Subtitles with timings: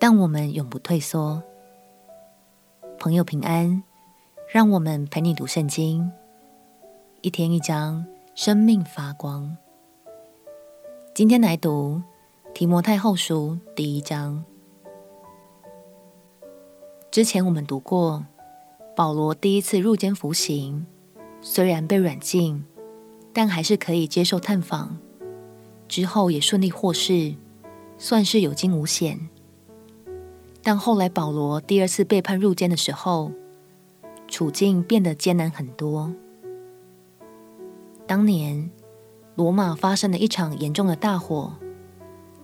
[0.00, 1.42] 但我们永不退缩。
[3.00, 3.82] 朋友平安，
[4.48, 6.10] 让我们陪你读圣经，
[7.20, 9.56] 一天一章，生命发光。
[11.12, 12.00] 今天来读
[12.54, 14.44] 提摩太后书第一章。
[17.10, 18.24] 之前我们读过，
[18.94, 20.86] 保罗第一次入监服刑，
[21.40, 22.64] 虽然被软禁，
[23.32, 24.96] 但还是可以接受探访。
[25.88, 27.34] 之后也顺利获释。
[28.00, 29.28] 算是有惊无险，
[30.70, 33.32] 但后来保罗第二次被判入监的时候，
[34.26, 36.12] 处境变得艰难很多。
[38.06, 38.70] 当年
[39.34, 41.54] 罗马发生了一场严重的大火，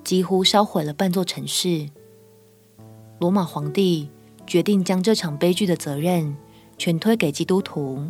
[0.03, 1.91] 几乎烧毁了半座城市。
[3.19, 4.09] 罗马皇帝
[4.47, 6.35] 决定将这场悲剧的责任
[6.79, 8.05] 全推给基督徒，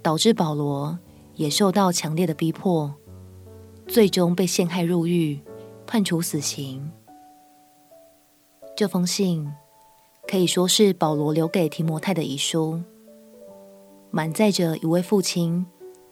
[0.00, 0.98] 导致保罗
[1.34, 2.94] 也受到强烈的逼迫，
[3.86, 5.38] 最终被陷害入狱。
[5.86, 6.90] 判处死刑。
[8.78, 9.52] 这封信
[10.30, 12.80] 可以说是保罗留给提摩太的遗书，
[14.12, 15.66] 满载着一位父亲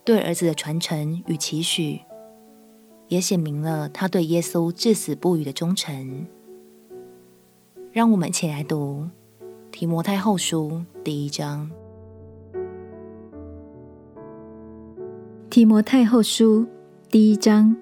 [0.05, 2.01] 对儿子的传承与期许，
[3.07, 6.27] 也显明了他对耶稣至死不渝的忠诚。
[7.93, 9.09] 让我们一起来读
[9.71, 11.71] 提摩太后书第一章。
[15.49, 16.67] 提摩太后书
[17.09, 17.77] 第一章。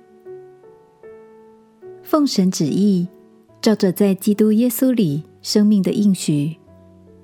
[2.02, 3.08] 奉神旨意，
[3.64, 6.54] 照着在基督耶稣里生命的应许，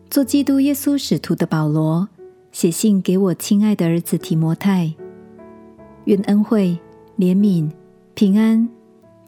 [0.09, 2.09] 做基督耶稣使徒的保罗，
[2.51, 4.95] 写信给我亲爱的儿子提摩太，
[6.07, 6.79] 愿恩惠、
[7.19, 7.71] 怜悯、
[8.15, 8.67] 平安，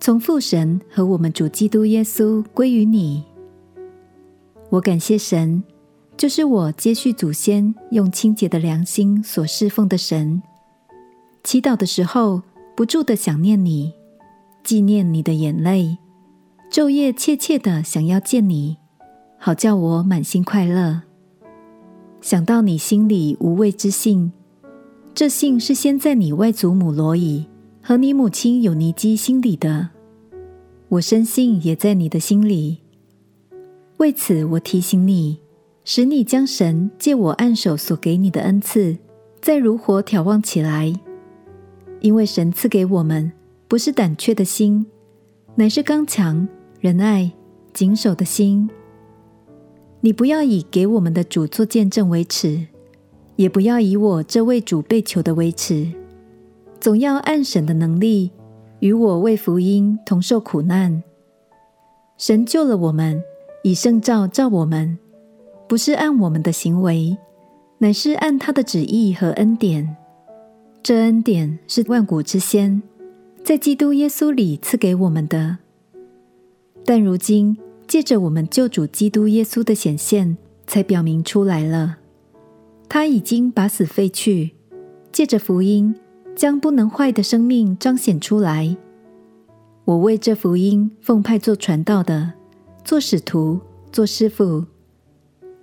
[0.00, 3.22] 从父神和我们主基督耶稣归于你。
[4.70, 5.62] 我感谢神，
[6.16, 10.42] 就是我接续祖先用清洁的良心所侍奉的神。
[11.44, 12.40] 祈祷的时候，
[12.74, 13.92] 不住的想念你。
[14.64, 15.98] 纪念你的眼泪，
[16.72, 18.78] 昼夜切切的想要见你，
[19.36, 21.02] 好叫我满心快乐。
[22.22, 24.32] 想到你心里无畏之信，
[25.12, 27.46] 这信是先在你外祖母罗以
[27.82, 29.90] 和你母亲友尼基心里的，
[30.88, 32.78] 我深信也在你的心里。
[33.98, 35.40] 为此，我提醒你，
[35.84, 38.96] 使你将神借我按手所给你的恩赐，
[39.42, 40.90] 再如火眺望起来，
[42.00, 43.30] 因为神赐给我们。
[43.68, 44.86] 不是胆怯的心，
[45.54, 46.48] 乃是刚强、
[46.82, 47.30] 仁爱、
[47.72, 48.68] 谨守的心。
[50.00, 52.66] 你不要以给我们的主做见证为耻，
[53.36, 55.92] 也不要以我这为主被囚的为耻，
[56.80, 58.32] 总要按神的能力，
[58.80, 61.04] 与我为福音同受苦难。
[62.18, 63.22] 神救了我们，
[63.62, 64.98] 以圣召召我们，
[65.68, 67.16] 不是按我们的行为，
[67.78, 69.96] 乃是按他的旨意和恩典。
[70.82, 72.82] 这恩典是万古之先。
[73.44, 75.58] 在基督耶稣里赐给我们的，
[76.84, 77.56] 但如今
[77.86, 81.98] 借着我们救主基督耶稣的显现，才表明出来了。
[82.88, 84.52] 他已经把死废去，
[85.10, 85.94] 借着福音
[86.34, 88.76] 将不能坏的生命彰显出来。
[89.84, 92.32] 我为这福音奉派做传道的，
[92.84, 93.60] 做使徒，
[93.90, 94.64] 做师傅。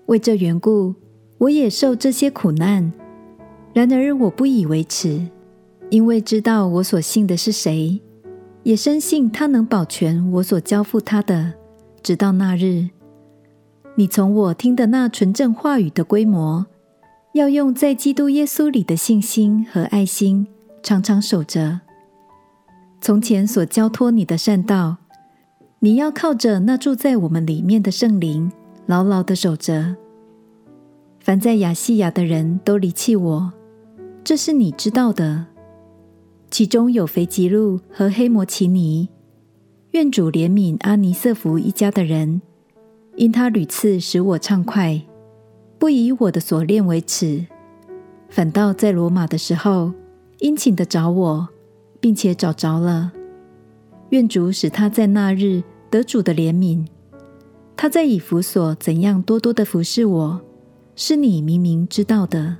[0.08, 0.96] 为这缘故，
[1.38, 2.92] 我也受这些苦难。
[3.74, 5.28] 然而我不以为耻。
[5.92, 8.00] 因为知道我所信的是谁，
[8.64, 11.54] 也深信他能保全我所交付他的，
[12.04, 12.90] 直到那日。
[13.96, 16.66] 你从我听的那纯正话语的规模，
[17.34, 20.48] 要用在基督耶稣里的信心和爱心，
[20.82, 21.82] 常常守着。
[23.02, 24.98] 从前所交托你的善道，
[25.80, 28.52] 你要靠着那住在我们里面的圣灵，
[28.86, 29.96] 牢牢的守着。
[31.20, 33.54] 凡在亚细亚的人都离弃我，
[34.24, 35.46] 这是你知道的。
[36.52, 39.08] 其中有肥吉路和黑摩奇尼，
[39.92, 42.42] 愿主怜悯阿尼瑟福一家的人，
[43.16, 45.00] 因他屡次使我畅快，
[45.78, 47.46] 不以我的所恋为耻，
[48.30, 49.94] 反倒在罗马的时候
[50.40, 51.48] 殷勤的找我，
[52.00, 53.12] 并且找着了。
[54.10, 55.62] 愿主使他在那日
[55.92, 56.86] 得主的怜悯。
[57.78, 60.42] 他在以弗所怎样多多的服侍我，
[60.96, 62.58] 是你明明知道的。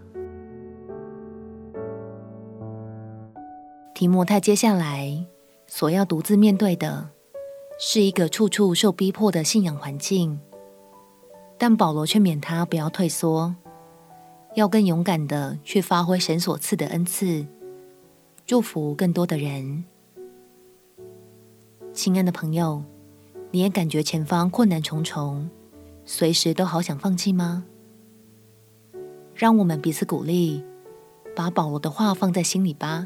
[4.00, 5.26] 提摩太接下来
[5.68, 7.10] 所要独自面对的，
[7.78, 10.40] 是一个处处受逼迫的信仰环境，
[11.58, 13.54] 但保罗劝勉他不要退缩，
[14.56, 17.46] 要更勇敢地去发挥神所赐的恩赐，
[18.46, 19.84] 祝福更多的人。
[21.92, 22.82] 亲爱的朋友，
[23.52, 25.50] 你也感觉前方困难重重，
[26.06, 27.66] 随时都好想放弃吗？
[29.36, 30.64] 让我们彼此鼓励，
[31.36, 33.06] 把保罗的话放在心里吧。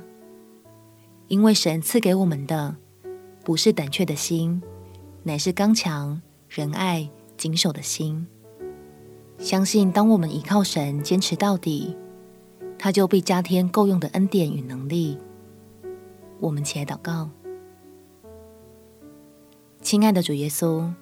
[1.34, 2.76] 因为神赐给我们的，
[3.44, 4.62] 不是胆怯的心，
[5.24, 8.28] 乃是刚强、仁爱、谨守的心。
[9.40, 11.98] 相信当我们依靠神，坚持到底，
[12.78, 15.18] 他就必加添够用的恩典与能力。
[16.40, 17.32] 我们起来祷告。
[19.82, 20.94] 亲爱的主耶稣，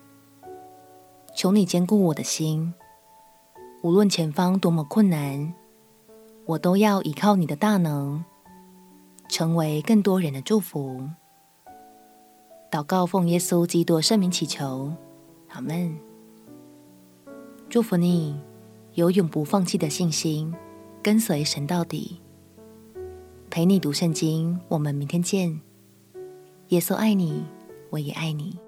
[1.36, 2.74] 求你坚固我的心，
[3.84, 5.54] 无论前方多么困难，
[6.46, 8.24] 我都要依靠你的大能，
[9.32, 11.02] 成为更多人的祝福。
[12.70, 14.92] 祷告奉耶稣基督圣名祈求，
[15.48, 15.98] 阿门。
[17.70, 18.38] 祝福你
[18.96, 20.54] 有永不放弃的信心，
[21.02, 22.20] 跟随神到底。
[23.50, 25.62] 陪你读圣经，我们明天见。
[26.68, 27.46] 耶稣爱你，
[27.90, 28.60] 我也爱你。